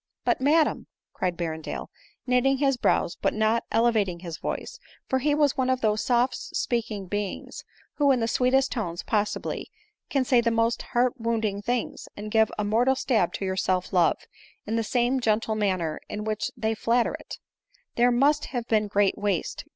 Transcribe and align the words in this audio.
*" 0.15 0.25
But, 0.25 0.41
madam," 0.41 0.87
cried 1.13 1.37
Berrendale, 1.37 1.91
knitting 2.25 2.57
his 2.57 2.75
brows, 2.75 3.15
but 3.21 3.35
not 3.35 3.65
elevating 3.71 4.21
his 4.21 4.39
voice, 4.39 4.79
for 5.07 5.19
he 5.19 5.35
was 5.35 5.55
one 5.55 5.69
of 5.69 5.81
those 5.81 6.03
soft 6.03 6.33
speaking 6.37 7.05
beings, 7.05 7.63
who 7.97 8.11
in 8.11 8.19
the 8.19 8.27
sweetest 8.27 8.71
tones 8.71 9.03
possible 9.03 9.61
can 10.09 10.25
say 10.25 10.41
the 10.41 10.49
most 10.49 10.81
heart 10.97 11.19
wounding 11.21 11.61
things, 11.61 12.07
and 12.17 12.31
give 12.31 12.51
a 12.57 12.63
mortal 12.63 12.95
stab 12.95 13.31
to 13.33 13.45
your 13.45 13.55
self 13.55 13.93
love 13.93 14.17
in 14.65 14.75
the 14.75 14.83
same 14.83 15.19
gentle 15.19 15.53
manner 15.53 15.99
in 16.09 16.23
which 16.23 16.49
they 16.57 16.73
flatter 16.73 17.13
it 17.19 17.37
:—"there 17.95 18.09
must 18.11 18.45
have 18.45 18.65
been 18.67 18.87
great 18.87 19.19
waste, 19.19 19.19
216 19.19 19.39
ADELINE 19.39 19.65
MOWBRAY. 19.67 19.69